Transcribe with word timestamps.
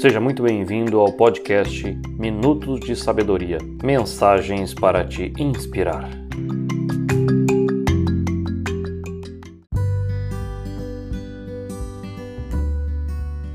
Seja 0.00 0.20
muito 0.20 0.44
bem-vindo 0.44 1.00
ao 1.00 1.12
podcast 1.12 1.82
Minutos 2.16 2.78
de 2.78 2.94
Sabedoria 2.94 3.58
Mensagens 3.82 4.72
para 4.72 5.04
te 5.04 5.32
inspirar. 5.36 6.08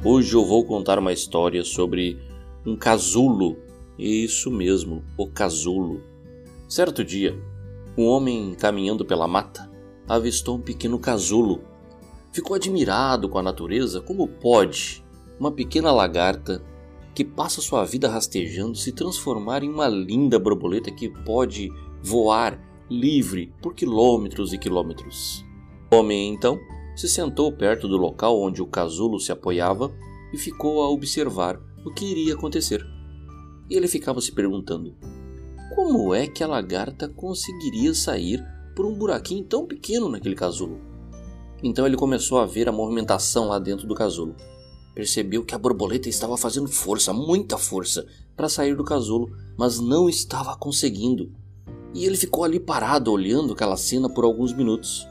Hoje 0.04 0.34
eu 0.34 0.46
vou 0.46 0.66
contar 0.66 1.00
uma 1.00 1.14
história 1.14 1.64
sobre 1.64 2.20
um 2.66 2.76
casulo. 2.76 3.56
Isso 3.98 4.52
mesmo, 4.52 5.02
o 5.18 5.32
casulo. 5.32 6.02
Certo 6.68 7.06
dia, 7.06 7.42
um 7.98 8.04
homem 8.06 8.54
caminhando 8.54 9.06
pela 9.06 9.30
mata 9.30 9.72
avistou 10.10 10.58
um 10.58 10.62
pequeno 10.62 11.00
casulo. 11.00 11.64
Ficou 12.34 12.54
admirado 12.54 13.30
com 13.30 13.40
a 13.40 13.44
natureza, 13.44 14.02
como 14.02 14.28
pode 14.28 15.03
uma 15.40 15.52
pequena 15.52 15.92
lagarta 15.92 16.64
que 17.14 17.24
passa 17.24 17.62
sua 17.62 17.86
vida 17.86 18.10
rastejando 18.10 18.76
se 18.76 18.92
transformar 18.92 19.64
em 19.64 19.70
uma 19.70 19.88
linda 19.88 20.40
borboleta 20.40 20.92
que 20.92 21.10
pode 21.10 21.70
voar 22.02 22.60
livre 22.90 23.54
por 23.62 23.74
quilômetros 23.74 24.52
e 24.52 24.58
quilômetros. 24.58 25.46
O 25.92 25.98
homem 25.98 26.34
então 26.34 26.60
se 26.96 27.08
sentou 27.08 27.52
perto 27.52 27.88
do 27.88 27.98
local 27.98 28.40
onde 28.40 28.62
o 28.62 28.68
casulo 28.68 29.20
se 29.20 29.32
apoiava 29.32 29.94
e 30.34 30.38
ficou 30.38 30.82
a 30.82 30.90
observar 30.90 31.60
o 31.86 31.94
que 31.94 32.06
iria 32.06 32.34
acontecer. 32.34 32.84
E 33.70 33.76
ele 33.76 33.88
ficava 33.88 34.20
se 34.22 34.32
perguntando: 34.32 34.96
como 35.76 36.14
é 36.14 36.28
que 36.28 36.44
a 36.44 36.48
lagarta 36.48 37.08
conseguiria 37.08 37.94
sair 37.94 38.44
por 38.76 38.86
um 38.86 38.94
buraquinho 38.94 39.44
tão 39.44 39.66
pequeno 39.66 40.10
naquele 40.10 40.36
casulo? 40.36 40.80
Então 41.64 41.86
ele 41.86 41.96
começou 41.96 42.40
a 42.40 42.46
ver 42.46 42.68
a 42.68 42.72
movimentação 42.72 43.48
lá 43.48 43.58
dentro 43.58 43.88
do 43.88 43.96
casulo. 43.96 44.36
Percebeu 44.94 45.44
que 45.44 45.56
a 45.56 45.58
borboleta 45.58 46.08
estava 46.08 46.38
fazendo 46.38 46.68
força, 46.68 47.12
muita 47.14 47.58
força, 47.58 48.06
para 48.36 48.50
sair 48.50 48.76
do 48.76 48.84
casulo, 48.84 49.32
mas 49.58 49.80
não 49.80 50.08
estava 50.08 50.56
conseguindo. 50.56 51.32
E 51.94 52.06
ele 52.06 52.18
ficou 52.18 52.44
ali 52.44 52.60
parado 52.60 53.12
olhando 53.12 53.54
aquela 53.54 53.78
cena 53.78 54.10
por 54.10 54.24
alguns 54.24 54.54
minutos. 54.54 55.08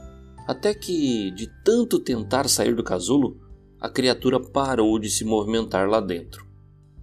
Até 0.47 0.73
que, 0.73 1.31
de 1.31 1.49
tanto 1.63 1.99
tentar 1.99 2.49
sair 2.49 2.75
do 2.75 2.83
casulo, 2.83 3.37
a 3.79 3.89
criatura 3.89 4.39
parou 4.39 4.97
de 4.99 5.09
se 5.09 5.25
movimentar 5.25 5.89
lá 5.89 5.99
dentro. 5.99 6.45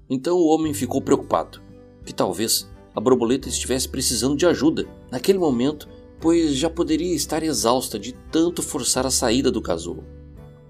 Então 0.08 0.36
o 0.36 0.46
homem 0.46 0.74
ficou 0.74 1.00
preocupado, 1.00 1.60
que 2.04 2.12
talvez 2.12 2.68
a 2.94 3.00
borboleta 3.00 3.48
estivesse 3.48 3.88
precisando 3.88 4.36
de 4.36 4.46
ajuda 4.46 4.86
naquele 5.10 5.38
momento, 5.38 5.88
pois 6.20 6.56
já 6.56 6.68
poderia 6.68 7.14
estar 7.14 7.42
exausta 7.42 7.98
de 7.98 8.12
tanto 8.30 8.62
forçar 8.62 9.06
a 9.06 9.10
saída 9.10 9.50
do 9.50 9.62
casulo. 9.62 10.04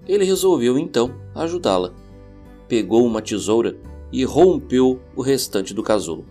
Ele 0.07 0.23
resolveu 0.23 0.77
então 0.77 1.13
ajudá-la. 1.33 1.93
Pegou 2.71 3.05
uma 3.05 3.21
tesoura 3.21 3.77
e 4.13 4.23
rompeu 4.23 4.97
o 5.13 5.21
restante 5.21 5.73
do 5.73 5.83
casulo. 5.83 6.25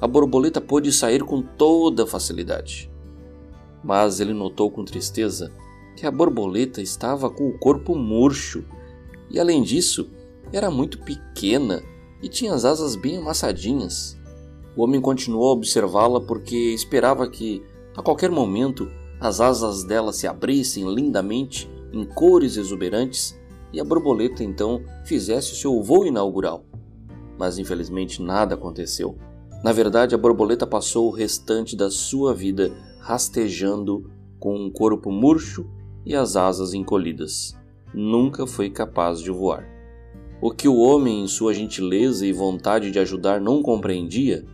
A 0.00 0.06
borboleta 0.08 0.60
pôde 0.60 0.92
sair 0.92 1.22
com 1.22 1.40
toda 1.40 2.04
facilidade. 2.04 2.90
Mas 3.80 4.18
ele 4.18 4.34
notou 4.34 4.72
com 4.72 4.84
tristeza 4.84 5.52
que 5.94 6.04
a 6.04 6.10
borboleta 6.10 6.82
estava 6.82 7.30
com 7.30 7.48
o 7.48 7.56
corpo 7.60 7.94
murcho 7.94 8.64
e, 9.30 9.38
além 9.38 9.62
disso, 9.62 10.10
era 10.52 10.68
muito 10.68 10.98
pequena 10.98 11.80
e 12.20 12.28
tinha 12.28 12.52
as 12.52 12.64
asas 12.64 12.96
bem 12.96 13.18
amassadinhas. 13.18 14.18
O 14.76 14.82
homem 14.82 15.00
continuou 15.00 15.50
a 15.50 15.52
observá-la 15.52 16.20
porque 16.20 16.56
esperava 16.74 17.30
que, 17.30 17.62
a 17.96 18.02
qualquer 18.02 18.32
momento, 18.32 18.90
as 19.20 19.40
asas 19.40 19.84
dela 19.84 20.12
se 20.12 20.26
abrissem 20.26 20.92
lindamente 20.92 21.70
em 21.92 22.04
cores 22.04 22.56
exuberantes 22.56 23.38
e 23.76 23.80
a 23.80 23.84
borboleta 23.84 24.42
então 24.42 24.82
fizesse 25.04 25.52
o 25.52 25.54
seu 25.54 25.82
voo 25.82 26.06
inaugural. 26.06 26.64
Mas 27.38 27.58
infelizmente 27.58 28.22
nada 28.22 28.54
aconteceu. 28.54 29.18
Na 29.62 29.70
verdade, 29.70 30.14
a 30.14 30.18
borboleta 30.18 30.66
passou 30.66 31.08
o 31.08 31.14
restante 31.14 31.76
da 31.76 31.90
sua 31.90 32.32
vida 32.32 32.72
rastejando 33.00 34.10
com 34.40 34.56
um 34.56 34.70
corpo 34.70 35.12
murcho 35.12 35.66
e 36.06 36.14
as 36.14 36.36
asas 36.36 36.72
encolhidas. 36.72 37.54
Nunca 37.92 38.46
foi 38.46 38.70
capaz 38.70 39.20
de 39.20 39.30
voar. 39.30 39.68
O 40.40 40.50
que 40.50 40.68
o 40.68 40.78
homem, 40.78 41.22
em 41.22 41.28
sua 41.28 41.52
gentileza 41.52 42.26
e 42.26 42.32
vontade 42.32 42.90
de 42.90 42.98
ajudar, 42.98 43.42
não 43.42 43.62
compreendia 43.62 44.46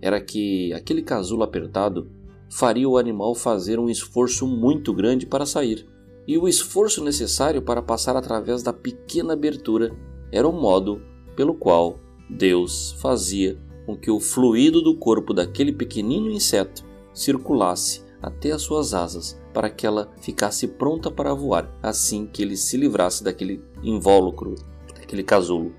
era 0.00 0.18
que 0.22 0.72
aquele 0.72 1.02
casulo 1.02 1.42
apertado 1.42 2.10
faria 2.48 2.88
o 2.88 2.96
animal 2.96 3.34
fazer 3.34 3.78
um 3.78 3.90
esforço 3.90 4.46
muito 4.46 4.94
grande 4.94 5.26
para 5.26 5.44
sair 5.44 5.86
e 6.26 6.38
o 6.38 6.48
esforço 6.48 7.02
necessário 7.02 7.62
para 7.62 7.82
passar 7.82 8.16
através 8.16 8.62
da 8.62 8.72
pequena 8.72 9.32
abertura 9.32 9.94
era 10.32 10.48
o 10.48 10.52
modo 10.52 11.02
pelo 11.34 11.54
qual 11.54 11.98
Deus 12.28 12.92
fazia 13.00 13.58
com 13.86 13.96
que 13.96 14.10
o 14.10 14.20
fluido 14.20 14.80
do 14.80 14.96
corpo 14.96 15.34
daquele 15.34 15.72
pequenino 15.72 16.30
inseto 16.30 16.84
circulasse 17.12 18.04
até 18.22 18.52
as 18.52 18.62
suas 18.62 18.94
asas 18.94 19.40
para 19.52 19.68
que 19.68 19.86
ela 19.86 20.12
ficasse 20.20 20.68
pronta 20.68 21.10
para 21.10 21.34
voar 21.34 21.68
assim 21.82 22.26
que 22.26 22.42
ele 22.42 22.56
se 22.56 22.76
livrasse 22.76 23.24
daquele 23.24 23.62
invólucro, 23.82 24.54
daquele 24.94 25.24
casulo. 25.24 25.74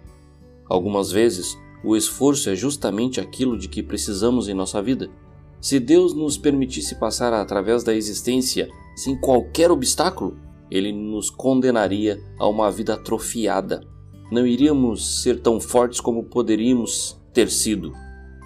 Algumas 0.65 1.11
vezes, 1.11 1.57
o 1.83 1.95
esforço 1.95 2.49
é 2.49 2.55
justamente 2.55 3.19
aquilo 3.19 3.57
de 3.57 3.67
que 3.67 3.81
precisamos 3.81 4.49
em 4.49 4.53
nossa 4.53 4.81
vida. 4.81 5.09
Se 5.61 5.79
Deus 5.79 6.15
nos 6.15 6.39
permitisse 6.39 6.95
passar 6.95 7.31
através 7.33 7.83
da 7.83 7.93
existência 7.93 8.67
sem 8.95 9.15
qualquer 9.15 9.69
obstáculo, 9.69 10.35
ele 10.71 10.91
nos 10.91 11.29
condenaria 11.29 12.19
a 12.39 12.47
uma 12.47 12.71
vida 12.71 12.95
atrofiada. 12.95 13.83
Não 14.31 14.47
iríamos 14.47 15.21
ser 15.21 15.39
tão 15.39 15.59
fortes 15.59 16.01
como 16.01 16.23
poderíamos 16.23 17.15
ter 17.31 17.47
sido. 17.47 17.93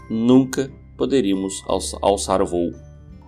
Nunca 0.09 0.69
poderíamos 0.97 1.63
alçar 2.01 2.43
voo. 2.43 2.73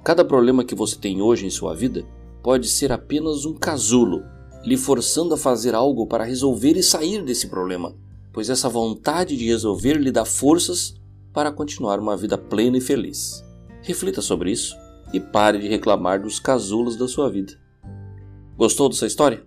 Cada 0.03 0.25
problema 0.25 0.65
que 0.65 0.75
você 0.75 0.97
tem 0.97 1.21
hoje 1.21 1.45
em 1.45 1.49
sua 1.49 1.73
vida 1.73 2.05
pode 2.43 2.67
ser 2.67 2.91
apenas 2.91 3.45
um 3.45 3.53
casulo, 3.53 4.21
lhe 4.65 4.75
forçando 4.75 5.33
a 5.33 5.37
fazer 5.37 5.73
algo 5.73 6.07
para 6.07 6.25
resolver 6.25 6.75
e 6.75 6.83
sair 6.83 7.23
desse 7.23 7.47
problema, 7.47 7.95
pois 8.33 8.49
essa 8.49 8.67
vontade 8.67 9.37
de 9.37 9.45
resolver 9.45 9.93
lhe 9.93 10.11
dá 10.11 10.25
forças 10.25 10.95
para 11.31 11.53
continuar 11.53 11.99
uma 11.99 12.17
vida 12.17 12.37
plena 12.37 12.77
e 12.77 12.81
feliz. 12.81 13.46
Reflita 13.81 14.21
sobre 14.21 14.51
isso 14.51 14.75
e 15.13 15.19
pare 15.19 15.59
de 15.59 15.67
reclamar 15.67 16.21
dos 16.21 16.39
casulos 16.39 16.95
da 16.95 17.07
sua 17.07 17.29
vida. 17.29 17.53
Gostou 18.57 18.89
dessa 18.89 19.05
história? 19.05 19.45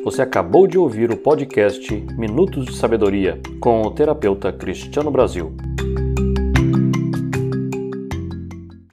Você 0.04 0.22
acabou 0.22 0.68
de 0.68 0.78
ouvir 0.78 1.10
o 1.10 1.16
podcast 1.16 1.92
Minutos 2.16 2.64
de 2.64 2.76
Sabedoria 2.76 3.41
com 3.60 3.82
o 3.82 3.91
terapeuta 3.91 4.53
Cristiano 4.53 5.10
Brasil. 5.10 5.53